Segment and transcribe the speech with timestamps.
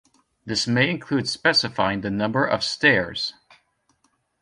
[0.45, 3.35] This may include specifying the number of stairs.